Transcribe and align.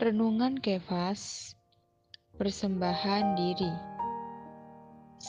Renungan 0.00 0.56
Kefas 0.56 1.52
Persembahan 2.40 3.36
diri 3.36 3.68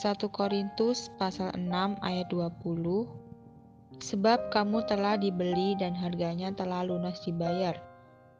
Korintus 0.32 1.12
pasal 1.20 1.52
6 1.60 2.00
ayat 2.00 2.32
20 2.32 4.00
Sebab 4.00 4.48
kamu 4.48 4.80
telah 4.88 5.20
dibeli 5.20 5.76
dan 5.76 5.92
harganya 5.92 6.56
telah 6.56 6.88
lunas 6.88 7.20
dibayar. 7.20 7.76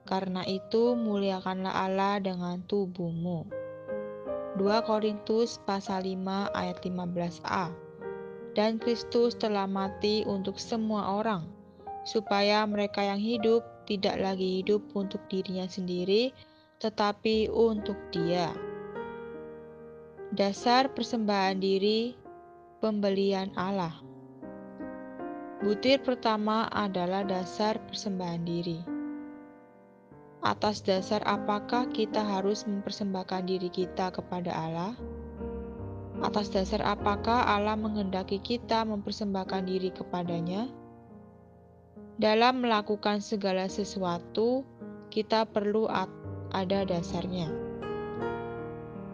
Karena 0.08 0.40
itu 0.48 0.96
muliakanlah 0.96 1.68
Allah 1.68 2.16
dengan 2.16 2.64
tubuhmu. 2.64 3.44
2 4.56 4.88
Korintus 4.88 5.60
pasal 5.68 6.08
5 6.08 6.48
ayat 6.56 6.80
15a 6.80 7.76
Dan 8.56 8.80
Kristus 8.80 9.36
telah 9.36 9.68
mati 9.68 10.24
untuk 10.24 10.56
semua 10.56 11.12
orang, 11.12 11.44
supaya 12.08 12.64
mereka 12.64 13.04
yang 13.04 13.20
hidup 13.20 13.81
tidak 13.92 14.16
lagi 14.16 14.64
hidup 14.64 14.80
untuk 14.96 15.20
dirinya 15.28 15.68
sendiri, 15.68 16.32
tetapi 16.80 17.52
untuk 17.52 17.96
Dia. 18.08 18.48
Dasar 20.32 20.88
persembahan 20.96 21.60
diri, 21.60 22.16
pembelian 22.80 23.52
Allah. 23.52 23.92
Butir 25.60 26.02
pertama 26.02 26.66
adalah 26.72 27.22
dasar 27.22 27.78
persembahan 27.86 28.42
diri. 28.42 28.82
Atas 30.42 30.82
dasar 30.82 31.22
apakah 31.22 31.86
kita 31.94 32.18
harus 32.18 32.66
mempersembahkan 32.66 33.46
diri 33.46 33.70
kita 33.70 34.10
kepada 34.10 34.50
Allah? 34.50 34.98
Atas 36.18 36.50
dasar 36.50 36.82
apakah 36.82 37.46
Allah 37.46 37.78
menghendaki 37.78 38.42
kita 38.42 38.82
mempersembahkan 38.82 39.62
diri 39.70 39.94
kepadanya? 39.94 40.81
Dalam 42.20 42.60
melakukan 42.60 43.24
segala 43.24 43.72
sesuatu, 43.72 44.68
kita 45.08 45.48
perlu 45.48 45.88
ada 46.52 46.84
dasarnya. 46.84 47.48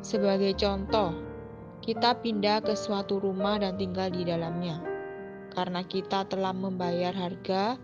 Sebagai 0.02 0.54
contoh, 0.58 1.14
kita 1.78 2.18
pindah 2.18 2.62
ke 2.62 2.74
suatu 2.74 3.22
rumah 3.22 3.62
dan 3.62 3.78
tinggal 3.78 4.10
di 4.10 4.26
dalamnya 4.26 4.82
karena 5.58 5.82
kita 5.82 6.22
telah 6.30 6.54
membayar 6.54 7.10
harga 7.10 7.74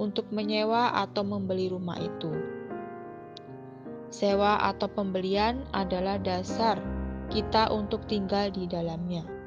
untuk 0.00 0.32
menyewa 0.32 0.96
atau 0.96 1.26
membeli 1.26 1.68
rumah 1.68 2.00
itu. 2.00 2.32
Sewa 4.08 4.64
atau 4.64 4.88
pembelian 4.88 5.68
adalah 5.76 6.16
dasar 6.16 6.80
kita 7.28 7.68
untuk 7.68 8.08
tinggal 8.08 8.48
di 8.48 8.64
dalamnya. 8.64 9.37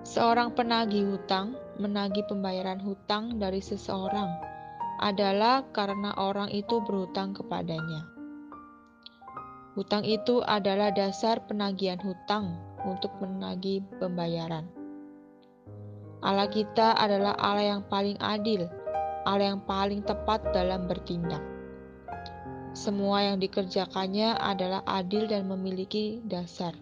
Seorang 0.00 0.56
penagih 0.56 1.12
hutang 1.12 1.54
menagih 1.76 2.24
pembayaran 2.24 2.80
hutang 2.80 3.36
dari 3.36 3.60
seseorang 3.60 4.28
adalah 5.00 5.64
karena 5.72 6.12
orang 6.16 6.52
itu 6.52 6.80
berhutang 6.84 7.32
kepadanya. 7.32 8.04
Hutang 9.76 10.04
itu 10.04 10.44
adalah 10.44 10.92
dasar 10.92 11.40
penagihan 11.48 12.00
hutang 12.00 12.60
untuk 12.84 13.12
menagih 13.20 13.80
pembayaran. 13.96 14.68
Allah 16.20 16.48
kita 16.52 16.96
adalah 17.00 17.32
Allah 17.40 17.80
yang 17.80 17.82
paling 17.88 18.20
adil, 18.20 18.68
Allah 19.24 19.56
yang 19.56 19.60
paling 19.64 20.04
tepat 20.04 20.44
dalam 20.52 20.84
bertindak. 20.84 21.40
Semua 22.76 23.24
yang 23.24 23.40
dikerjakannya 23.40 24.36
adalah 24.36 24.84
adil 24.84 25.24
dan 25.28 25.48
memiliki 25.48 26.20
dasar. 26.28 26.76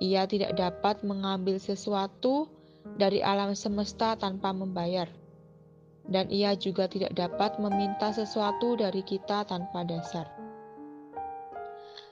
Ia 0.00 0.24
tidak 0.24 0.56
dapat 0.56 1.04
mengambil 1.04 1.60
sesuatu 1.60 2.48
dari 2.96 3.20
alam 3.20 3.52
semesta 3.52 4.16
tanpa 4.16 4.50
membayar, 4.56 5.06
dan 6.08 6.32
ia 6.32 6.56
juga 6.56 6.88
tidak 6.88 7.12
dapat 7.12 7.60
meminta 7.60 8.08
sesuatu 8.08 8.80
dari 8.80 9.04
kita 9.04 9.44
tanpa 9.44 9.84
dasar. 9.84 10.26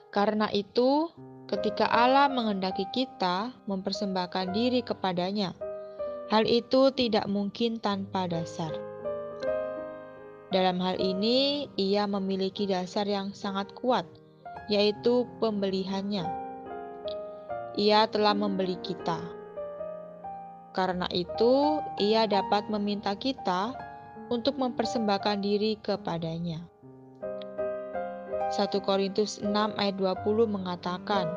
Karena 0.09 0.49
itu, 0.53 1.09
ketika 1.49 1.85
Allah 1.89 2.29
menghendaki 2.29 2.85
kita 2.93 3.53
mempersembahkan 3.65 4.53
diri 4.53 4.81
kepadanya, 4.85 5.53
hal 6.29 6.45
itu 6.45 6.93
tidak 6.93 7.25
mungkin 7.25 7.81
tanpa 7.81 8.29
dasar. 8.29 8.73
Dalam 10.49 10.81
hal 10.81 10.97
ini, 10.97 11.69
ia 11.77 12.09
memiliki 12.09 12.65
dasar 12.65 13.05
yang 13.05 13.37
sangat 13.37 13.69
kuat, 13.77 14.05
yaitu 14.65 15.29
pembeliannya. 15.37 16.48
Ia 17.79 18.11
telah 18.11 18.35
membeli 18.35 18.75
kita 18.83 19.39
karena 20.69 21.09
itu, 21.09 21.81
ia 21.97 22.29
dapat 22.29 22.69
meminta 22.69 23.17
kita 23.17 23.73
untuk 24.29 24.61
mempersembahkan 24.61 25.41
diri 25.41 25.75
kepadanya. 25.81 26.61
1 28.49 28.79
Korintus 28.81 29.41
6 29.41 29.51
ayat 29.77 29.95
20 29.97 30.45
mengatakan, 30.45 31.27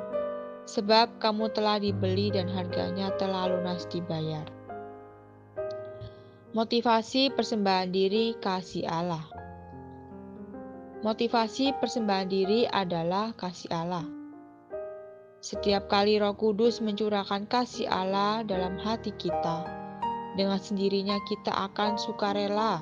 Sebab 0.63 1.19
kamu 1.19 1.51
telah 1.51 1.83
dibeli 1.83 2.31
dan 2.31 2.47
harganya 2.47 3.11
telah 3.19 3.51
lunas 3.51 3.83
dibayar. 3.91 4.47
Motivasi 6.55 7.35
persembahan 7.35 7.91
diri 7.91 8.37
kasih 8.39 8.85
Allah 8.85 9.25
Motivasi 11.03 11.75
persembahan 11.81 12.29
diri 12.31 12.69
adalah 12.69 13.35
kasih 13.35 13.73
Allah. 13.75 14.22
Setiap 15.43 15.91
kali 15.91 16.23
Roh 16.23 16.39
Kudus 16.39 16.79
mencurahkan 16.79 17.51
kasih 17.51 17.91
Allah 17.91 18.47
dalam 18.47 18.79
hati 18.79 19.11
kita, 19.19 19.67
dengan 20.39 20.55
sendirinya 20.55 21.19
kita 21.27 21.51
akan 21.51 21.99
sukarela 21.99 22.79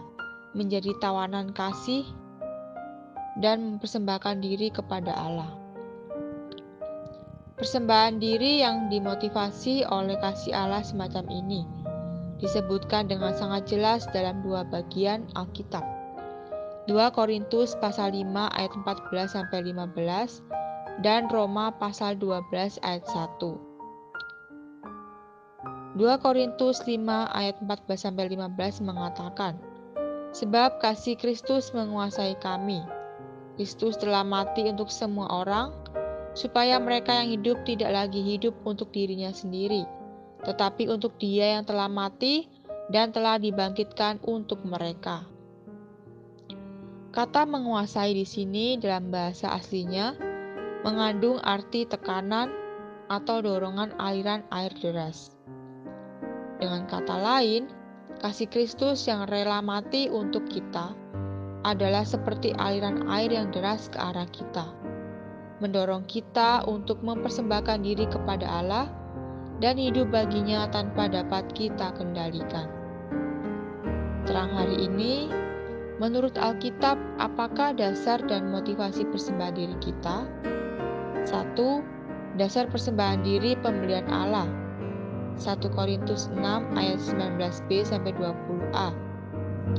menjadi 0.53 0.93
tawanan 1.01 1.57
kasih 1.57 2.05
dan 3.41 3.65
mempersembahkan 3.65 4.45
diri 4.45 4.69
kepada 4.69 5.09
Allah. 5.17 5.49
Persembahan 7.57 8.21
diri 8.21 8.61
yang 8.61 8.93
dimotivasi 8.93 9.89
oleh 9.89 10.21
kasih 10.21 10.53
Allah 10.53 10.85
semacam 10.85 11.33
ini 11.33 11.65
disebutkan 12.45 13.09
dengan 13.09 13.33
sangat 13.41 13.73
jelas 13.73 14.05
dalam 14.13 14.45
dua 14.45 14.69
bagian 14.69 15.25
Alkitab. 15.33 15.85
2 16.93 16.93
Korintus 17.17 17.73
pasal 17.81 18.13
5 18.13 18.53
ayat 18.53 18.73
14 18.85 19.33
sampai 19.33 19.65
15 19.73 20.61
dan 21.01 21.33
Roma 21.33 21.73
pasal 21.73 22.21
12 22.21 22.77
ayat 22.85 23.05
1. 23.09 23.71
2 25.97 26.07
Korintus 26.23 26.87
5 26.87 27.03
ayat 27.35 27.59
14 27.65 27.99
sampai 27.99 28.31
15 28.31 28.87
mengatakan, 28.87 29.59
Sebab 30.31 30.79
kasih 30.79 31.19
Kristus 31.19 31.75
menguasai 31.75 32.39
kami. 32.39 32.79
Kristus 33.59 33.99
telah 33.99 34.23
mati 34.23 34.71
untuk 34.71 34.87
semua 34.87 35.43
orang, 35.43 35.75
supaya 36.39 36.79
mereka 36.79 37.19
yang 37.19 37.35
hidup 37.35 37.59
tidak 37.67 37.91
lagi 37.91 38.23
hidup 38.23 38.55
untuk 38.63 38.95
dirinya 38.95 39.35
sendiri, 39.35 39.83
tetapi 40.47 40.87
untuk 40.87 41.19
Dia 41.19 41.59
yang 41.59 41.67
telah 41.67 41.91
mati 41.91 42.47
dan 42.95 43.11
telah 43.11 43.43
dibangkitkan 43.43 44.23
untuk 44.23 44.63
mereka. 44.63 45.27
Kata 47.11 47.43
menguasai 47.43 48.15
di 48.15 48.23
sini 48.23 48.79
dalam 48.79 49.11
bahasa 49.11 49.51
aslinya 49.51 50.30
mengandung 50.81 51.37
arti 51.45 51.85
tekanan 51.85 52.49
atau 53.13 53.45
dorongan 53.45 53.93
aliran 54.01 54.41
air 54.49 54.73
deras. 54.81 55.35
Dengan 56.57 56.89
kata 56.89 57.17
lain, 57.21 57.69
kasih 58.21 58.49
Kristus 58.49 59.05
yang 59.05 59.29
rela 59.29 59.61
mati 59.61 60.09
untuk 60.09 60.49
kita 60.49 60.93
adalah 61.65 62.05
seperti 62.05 62.57
aliran 62.57 63.05
air 63.13 63.29
yang 63.29 63.53
deras 63.53 63.93
ke 63.93 64.01
arah 64.01 64.29
kita, 64.33 64.73
mendorong 65.61 66.09
kita 66.09 66.65
untuk 66.65 67.05
mempersembahkan 67.05 67.85
diri 67.85 68.09
kepada 68.09 68.49
Allah 68.49 68.87
dan 69.61 69.77
hidup 69.77 70.09
baginya 70.09 70.65
tanpa 70.73 71.13
dapat 71.13 71.45
kita 71.53 71.93
kendalikan. 71.93 72.65
Terang 74.25 74.57
hari 74.57 74.89
ini, 74.89 75.29
menurut 76.01 76.41
Alkitab, 76.41 76.97
apakah 77.21 77.77
dasar 77.77 78.25
dan 78.25 78.49
motivasi 78.49 79.05
persembahan 79.13 79.57
diri 79.57 79.77
kita? 79.85 80.25
1. 81.27 82.39
Dasar 82.39 82.71
persembahan 82.71 83.27
diri 83.27 83.59
pembelian 83.59 84.07
Allah 84.09 84.47
1 85.41 85.61
Korintus 85.73 86.31
6 86.33 86.41
ayat 86.77 87.01
19b 87.01 87.71
sampai 87.85 88.13
20a 88.17 88.89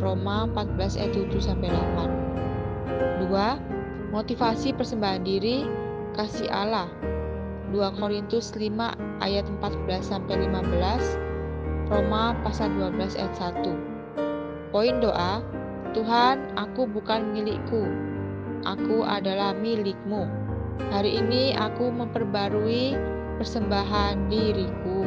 Roma 0.02 0.50
14 0.54 1.00
ayat 1.00 1.14
7 1.16 1.38
sampai 1.42 1.70
8 1.72 3.30
2. 3.30 4.12
Motivasi 4.12 4.76
persembahan 4.76 5.24
diri 5.24 5.64
kasih 6.20 6.52
Allah 6.52 6.92
2 7.72 7.80
Korintus 7.98 8.52
5 8.54 8.68
ayat 9.24 9.46
14 9.48 10.04
sampai 10.04 10.36
15 10.50 11.90
Roma 11.90 12.36
pasal 12.44 12.70
12 12.76 13.16
ayat 13.16 13.34
1 13.64 14.72
Poin 14.72 14.96
doa 15.04 15.44
Tuhan, 15.92 16.56
aku 16.56 16.88
bukan 16.88 17.36
milikku, 17.36 17.84
aku 18.64 19.04
adalah 19.04 19.52
milikmu. 19.52 20.24
Hari 20.90 21.22
ini 21.22 21.54
aku 21.54 21.94
memperbarui 21.94 22.98
persembahan 23.38 24.26
diriku. 24.34 25.06